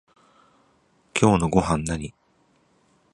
[1.13, 2.15] 今日のごはんなに？